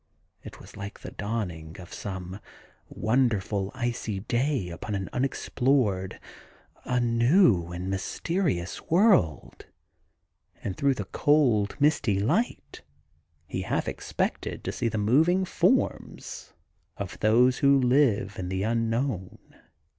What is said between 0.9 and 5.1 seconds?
the dawn ing of some wonderful, icy day upon